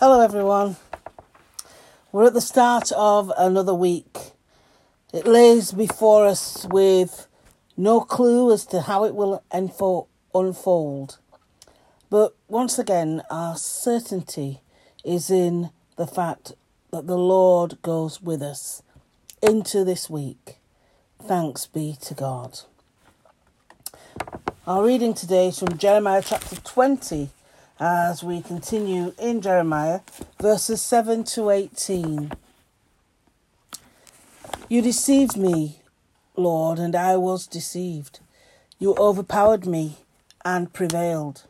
[0.00, 0.76] Hello, everyone.
[2.10, 4.32] We're at the start of another week.
[5.12, 7.26] It lays before us with
[7.76, 11.18] no clue as to how it will unfold.
[12.08, 14.62] But once again, our certainty
[15.04, 16.54] is in the fact
[16.92, 18.82] that the Lord goes with us
[19.42, 20.56] into this week.
[21.22, 22.60] Thanks be to God.
[24.66, 27.28] Our reading today is from Jeremiah chapter 20
[27.80, 30.00] as we continue in Jeremiah,
[30.38, 32.30] verses 7 to 18.
[34.68, 35.80] You deceived me,
[36.36, 38.20] Lord, and I was deceived.
[38.78, 39.96] You overpowered me
[40.44, 41.44] and prevailed.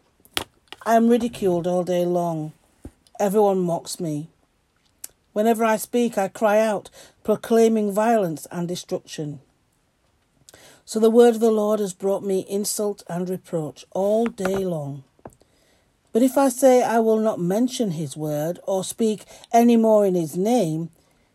[0.87, 2.53] I am ridiculed all day long.
[3.19, 4.29] Everyone mocks me.
[5.33, 6.91] Whenever I speak, I cry out,
[7.25, 9.41] proclaiming violence and destruction.
[10.85, 15.03] So the word of the Lord has brought me insult and reproach all day long.
[16.13, 20.15] But if I say I will not mention his word or speak any more in
[20.15, 20.91] his name,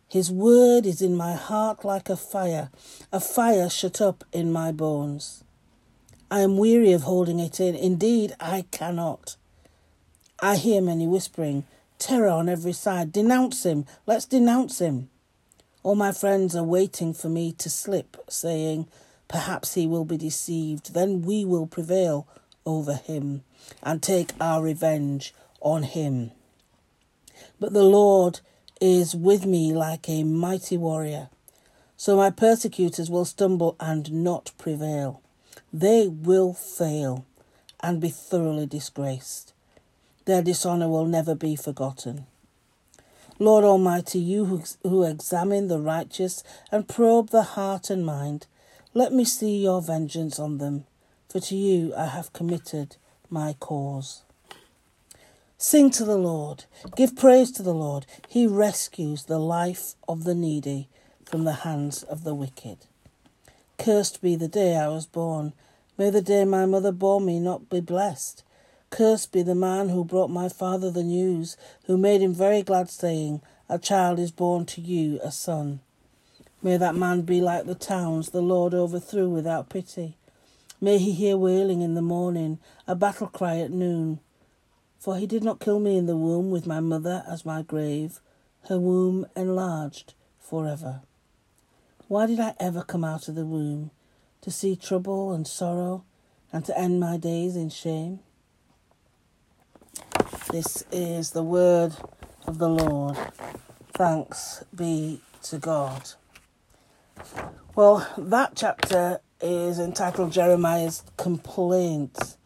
[0.08, 2.70] his word is in my heart like a fire,
[3.12, 5.42] a fire shut up in my bones.
[6.30, 7.74] I am weary of holding it in.
[7.74, 9.36] Indeed, I cannot.
[10.40, 11.64] I hear many whispering,
[11.98, 13.12] terror on every side.
[13.12, 13.86] Denounce him.
[14.06, 15.08] Let's denounce him.
[15.82, 18.88] All my friends are waiting for me to slip, saying,
[19.28, 20.94] Perhaps he will be deceived.
[20.94, 22.28] Then we will prevail
[22.66, 23.44] over him
[23.82, 26.32] and take our revenge on him.
[27.58, 28.40] But the Lord
[28.80, 31.30] is with me like a mighty warrior.
[31.96, 35.22] So my persecutors will stumble and not prevail.
[35.72, 37.24] They will fail
[37.80, 39.54] and be thoroughly disgraced.
[40.26, 42.26] Their dishonour will never be forgotten.
[43.38, 48.46] Lord Almighty, you who, who examine the righteous and probe the heart and mind,
[48.94, 50.86] let me see your vengeance on them,
[51.28, 52.96] for to you I have committed
[53.30, 54.22] my cause.
[55.58, 58.06] Sing to the Lord, give praise to the Lord.
[58.28, 60.88] He rescues the life of the needy
[61.24, 62.78] from the hands of the wicked.
[63.78, 65.52] Cursed be the day I was born.
[65.98, 68.42] May the day my mother bore me not be blessed.
[68.90, 71.56] Cursed be the man who brought my father the news,
[71.86, 75.80] who made him very glad, saying, A child is born to you, a son.
[76.62, 80.16] May that man be like the towns the Lord overthrew without pity.
[80.80, 84.20] May he hear wailing in the morning, a battle cry at noon.
[84.98, 88.20] For he did not kill me in the womb with my mother as my grave,
[88.68, 91.02] her womb enlarged forever.
[92.08, 93.90] Why did I ever come out of the womb?
[94.42, 96.04] To see trouble and sorrow,
[96.52, 98.20] and to end my days in shame?
[100.50, 101.94] This is the word
[102.46, 103.16] of the Lord.
[103.94, 106.10] Thanks be to God.
[107.74, 112.36] Well, that chapter is entitled Jeremiah's Complaint.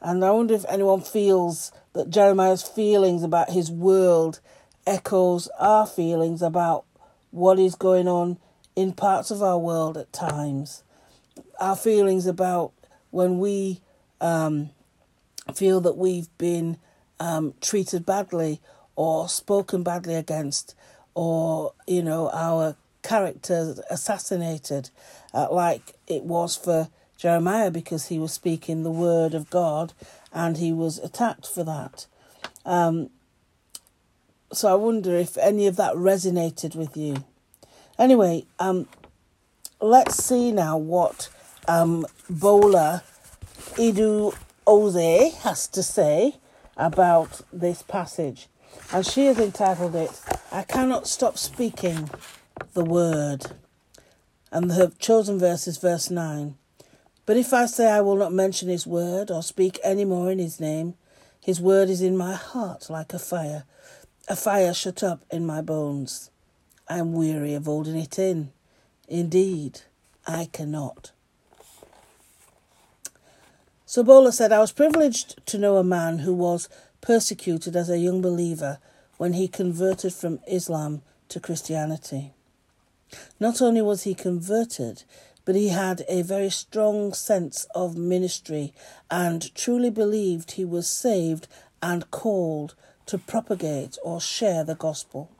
[0.00, 4.40] And I wonder if anyone feels that Jeremiah's feelings about his world
[4.86, 6.84] echoes our feelings about
[7.30, 8.38] what is going on
[8.76, 10.82] in parts of our world at times.
[11.58, 12.72] Our feelings about
[13.10, 13.80] when we
[14.20, 14.70] um,
[15.54, 16.76] feel that we've been
[17.18, 18.60] um, treated badly
[18.96, 20.74] or spoken badly against,
[21.14, 24.90] or, you know, our character assassinated,
[25.32, 29.92] uh, like it was for Jeremiah, because he was speaking the word of God
[30.32, 32.06] and he was attacked for that.
[32.64, 33.10] Um,
[34.52, 37.24] so I wonder if any of that resonated with you.
[37.98, 38.88] Anyway, um,
[39.80, 41.28] let's see now what
[41.68, 43.04] um, Bola
[43.74, 44.34] Idu
[44.66, 46.36] Oze has to say
[46.76, 48.48] about this passage.
[48.92, 52.10] And she has entitled it, I Cannot Stop Speaking
[52.74, 53.46] the word.
[54.50, 56.56] And the chosen verse is verse 9.
[57.26, 60.38] But if I say I will not mention his word or speak any more in
[60.38, 60.94] his name,
[61.40, 63.64] his word is in my heart like a fire,
[64.28, 66.30] a fire shut up in my bones.
[66.88, 68.52] I am weary of holding it in.
[69.08, 69.80] Indeed,
[70.26, 71.12] I cannot.
[73.86, 76.68] So Bola said, I was privileged to know a man who was
[77.00, 78.78] persecuted as a young believer
[79.18, 82.32] when he converted from Islam to Christianity.
[83.38, 85.04] Not only was he converted,
[85.44, 88.72] but he had a very strong sense of ministry
[89.10, 91.46] and truly believed he was saved
[91.82, 92.74] and called
[93.06, 95.30] to propagate or share the gospel.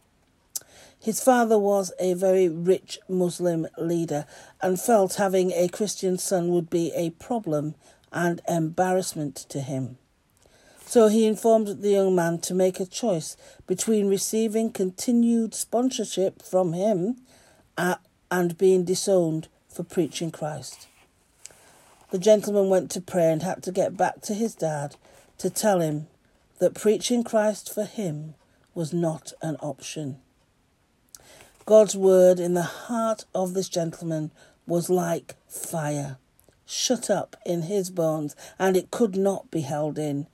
[0.98, 4.26] His father was a very rich Muslim leader
[4.62, 7.74] and felt having a Christian son would be a problem
[8.12, 9.98] and embarrassment to him.
[10.86, 13.36] So he informed the young man to make a choice
[13.66, 17.16] between receiving continued sponsorship from him
[17.76, 17.96] Uh,
[18.30, 20.88] and being disowned for preaching Christ.
[22.10, 24.96] The gentleman went to pray and had to get back to his dad
[25.38, 26.06] to tell him
[26.58, 28.34] that preaching Christ for him
[28.74, 30.18] was not an option.
[31.66, 34.30] God's word in the heart of this gentleman
[34.66, 36.18] was like fire,
[36.66, 40.26] shut up in his bones, and it could not be held in.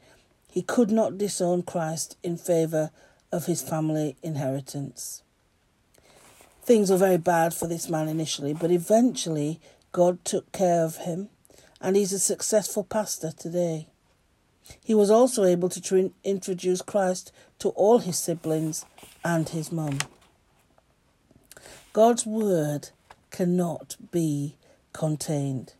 [0.50, 2.90] He could not disown Christ in favour
[3.32, 5.22] of his family inheritance.
[6.62, 9.60] Things were very bad for this man initially, but eventually
[9.92, 11.28] God took care of him,
[11.80, 13.88] and he's a successful pastor today.
[14.84, 18.84] He was also able to tr- introduce Christ to all his siblings
[19.24, 19.98] and his mum.
[21.92, 22.90] God's word
[23.30, 24.56] cannot be
[24.92, 25.74] contained.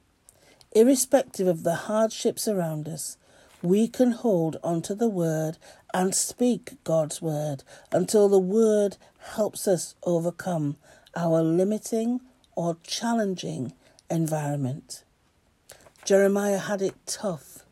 [0.72, 3.16] Irrespective of the hardships around us,
[3.62, 5.58] we can hold onto the word
[5.92, 7.62] and speak God's word
[7.92, 10.76] until the word helps us overcome
[11.16, 12.20] our limiting
[12.54, 13.72] or challenging
[14.10, 15.04] environment.
[16.04, 17.64] Jeremiah had it tough,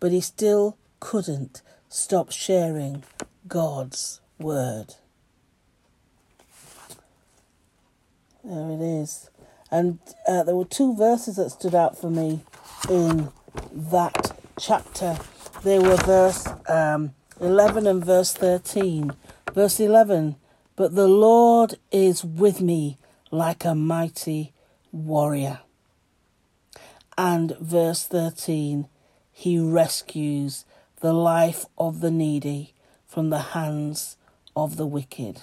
[0.00, 3.04] but he still couldn't stop sharing
[3.46, 4.94] God's word.
[8.44, 9.30] There it is.
[9.70, 12.40] And uh, there were two verses that stood out for me
[12.88, 13.30] in
[13.72, 15.18] that chapter.
[15.62, 19.12] They were verse um, 11 and verse 13.
[19.52, 20.36] Verse 11
[20.78, 22.98] But the Lord is with me
[23.32, 24.52] like a mighty
[24.92, 25.58] warrior.
[27.16, 28.86] And verse 13
[29.32, 30.64] He rescues
[31.00, 32.74] the life of the needy
[33.08, 34.16] from the hands
[34.54, 35.42] of the wicked.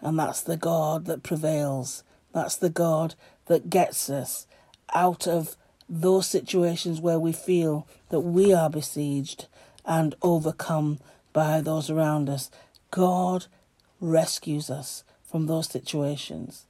[0.00, 2.04] And that's the God that prevails.
[2.32, 4.46] That's the God that gets us
[4.94, 5.56] out of
[5.88, 9.48] those situations where we feel that we are besieged
[9.84, 11.00] and overcome
[11.32, 12.48] by those around us.
[12.92, 13.46] God
[14.02, 16.66] rescues us from those situations.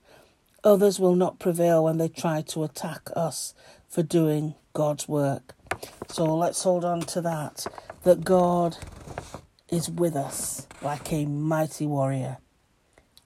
[0.63, 3.55] Others will not prevail when they try to attack us
[3.89, 5.55] for doing God's work.
[6.09, 7.67] So let's hold on to that,
[8.05, 8.77] that God
[9.69, 12.37] is with us like a mighty warrior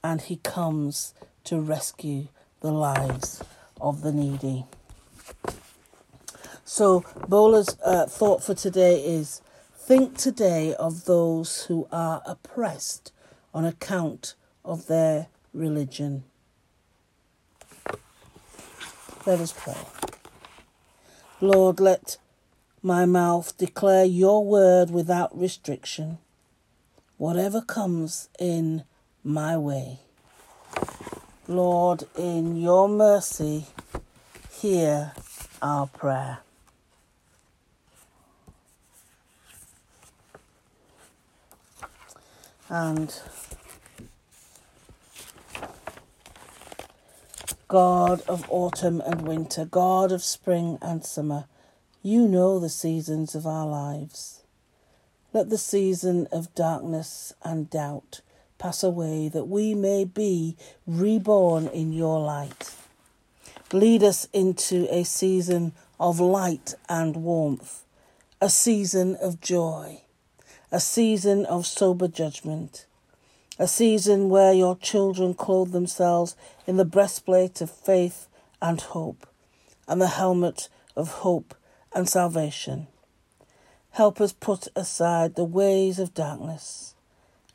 [0.03, 1.13] and he comes
[1.45, 2.29] to rescue
[2.61, 3.43] the lives
[3.81, 4.65] of the needy.
[6.65, 9.41] So, Bola's uh, thought for today is
[9.77, 13.13] think today of those who are oppressed
[13.57, 14.35] on account
[14.67, 16.25] of their religion.
[19.25, 19.79] Let us pray.
[21.41, 22.19] Lord, let
[22.83, 26.19] my mouth declare your word without restriction,
[27.17, 28.85] whatever comes in
[29.25, 30.01] my way.
[31.49, 33.69] Lord, in your mercy,
[34.51, 35.13] hear
[35.63, 36.41] our prayer.
[42.69, 43.19] And
[47.69, 51.47] God of autumn and winter, God of spring and summer,
[52.01, 54.45] you know the seasons of our lives.
[55.33, 58.21] Let the season of darkness and doubt
[58.59, 62.73] pass away, that we may be reborn in your light.
[63.73, 67.83] Lead us into a season of light and warmth,
[68.41, 70.03] a season of joy,
[70.71, 72.86] a season of sober judgment,
[73.59, 76.37] a season where your children clothe themselves
[76.67, 78.29] in the breastplate of faith
[78.61, 79.27] and hope,
[79.89, 81.55] and the helmet of hope
[81.95, 82.87] and salvation.
[83.93, 86.95] Help us put aside the ways of darkness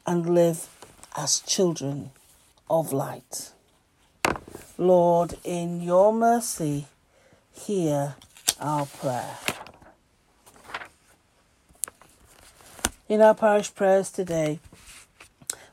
[0.08, 0.68] and live
[1.16, 2.12] as children
[2.70, 3.52] of light.
[4.78, 6.88] Lord, in your mercy,
[7.52, 8.16] hear
[8.60, 9.38] our prayer.
[13.08, 14.60] In our parish prayers today,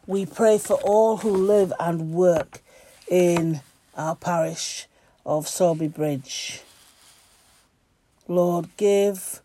[0.08, 2.62] we pray for all who live and work
[3.10, 3.60] in
[3.94, 4.86] our parish
[5.26, 6.62] of Sowerby Bridge.
[8.26, 9.42] Lord, give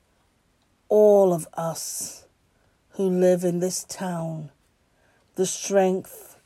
[0.88, 2.24] all of us
[2.92, 4.52] who live in this town
[5.36, 6.38] the strength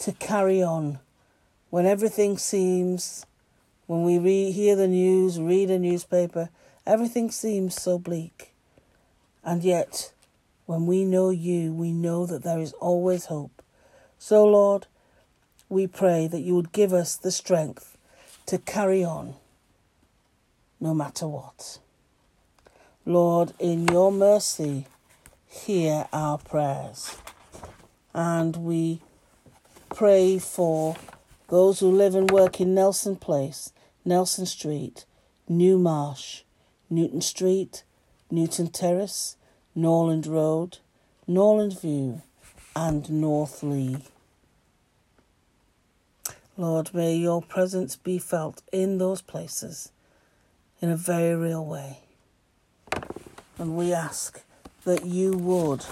[0.00, 0.98] to carry on
[1.70, 3.24] when everything seems,
[3.86, 6.50] when we re- hear the news, read a newspaper,
[6.84, 8.54] everything seems so bleak.
[9.44, 10.12] And yet,
[10.72, 13.62] when we know you, we know that there is always hope.
[14.18, 14.86] So, Lord,
[15.68, 17.98] we pray that you would give us the strength
[18.46, 19.34] to carry on
[20.80, 21.78] no matter what.
[23.04, 24.86] Lord, in your mercy,
[25.46, 27.16] hear our prayers
[28.14, 29.00] and we
[29.90, 30.96] pray for
[31.48, 33.72] those who live and work in Nelson Place,
[34.04, 35.04] Nelson Street,
[35.48, 36.42] New Marsh,
[36.88, 37.84] Newton Street,
[38.30, 39.36] Newton Terrace,
[39.74, 40.78] Norland Road,
[41.26, 42.22] Norland View,
[42.76, 44.04] and North Lee.
[46.56, 49.90] Lord, may your presence be felt in those places
[50.80, 52.00] in a very real way.
[53.58, 54.42] And we ask
[54.84, 55.86] that you would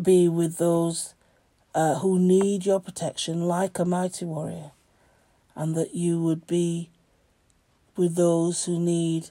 [0.00, 1.14] be with those
[1.74, 4.70] uh, who need your protection like a mighty warrior,
[5.54, 6.88] and that you would be
[7.96, 9.30] with those who need,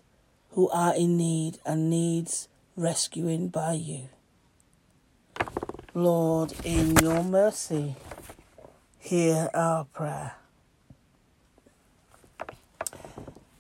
[0.54, 4.10] who are in need and needs rescuing by you.
[5.96, 7.96] Lord, in your mercy,
[9.00, 10.34] hear our prayer.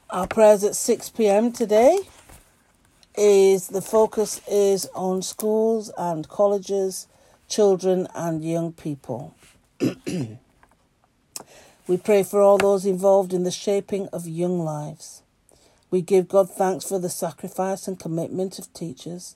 [0.09, 1.51] Our prayers at 6 p.m.
[1.51, 1.97] today
[3.17, 7.07] is the focus is on schools and colleges,
[7.47, 9.33] children and young people.
[11.87, 15.22] we pray for all those involved in the shaping of young lives.
[15.93, 19.35] We give God thanks for the sacrifice and commitment of teachers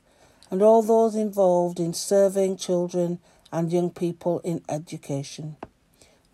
[0.50, 3.20] and all those involved in serving children
[3.52, 5.58] and young people in education.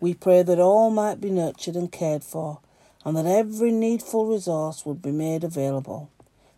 [0.00, 2.60] We pray that all might be nurtured and cared for,
[3.04, 6.10] and that every needful resource would be made available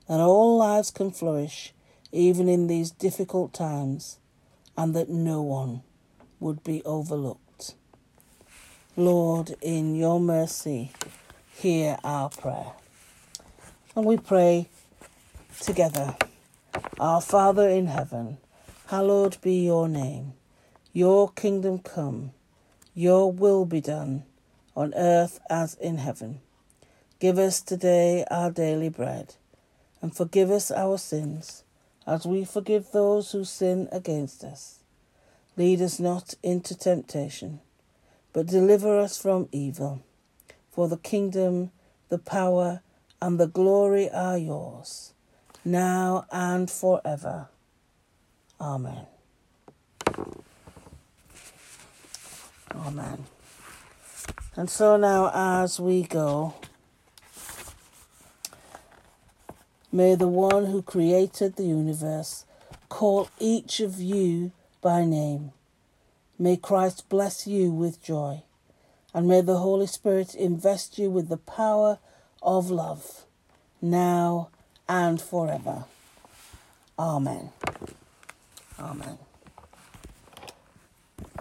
[0.07, 1.73] that all lives can flourish
[2.13, 4.19] even in these difficult times,
[4.79, 5.83] and that no one
[6.39, 7.75] would be overlooked.
[8.97, 10.93] Lord, in your mercy,
[11.53, 12.75] hear our prayer.
[13.97, 14.69] And we pray
[15.59, 16.19] together
[17.01, 18.37] Our Father in heaven,
[18.89, 20.35] hallowed be your name.
[20.93, 22.33] Your kingdom come,
[22.95, 24.25] your will be done,
[24.77, 26.43] on earth as in heaven.
[27.21, 29.37] Give us today our daily bread
[30.03, 31.65] and forgive us our sins,
[32.07, 34.81] as we forgive those who sin against us.
[35.57, 37.61] Lead us not into temptation,
[38.35, 40.03] but deliver us from evil.
[40.71, 41.71] For the kingdom,
[42.11, 42.83] the power,
[43.27, 45.13] and the glory are yours,
[45.65, 47.49] now and forever.
[48.61, 49.05] Amen.
[52.73, 53.25] Amen.
[54.55, 56.55] And so now, as we go,
[59.91, 62.45] May the one who created the universe
[62.89, 65.51] call each of you by name.
[66.39, 68.43] May Christ bless you with joy,
[69.13, 71.99] and may the Holy Spirit invest you with the power
[72.43, 73.25] of love,
[73.81, 74.51] now
[74.89, 75.85] and forever.
[76.99, 77.51] Amen.
[78.79, 79.19] Amen.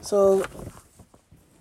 [0.02, 0.46] So,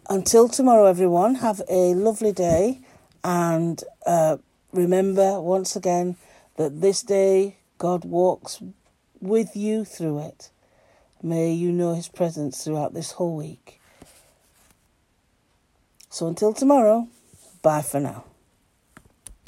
[0.08, 2.80] until tomorrow, everyone, have a lovely day,
[3.22, 4.38] and uh,
[4.72, 6.16] remember once again
[6.56, 8.60] that this day God walks
[9.20, 10.50] with you through it.
[11.22, 13.80] May you know his presence throughout this whole week.
[16.10, 17.08] So until tomorrow,
[17.62, 18.24] bye for now.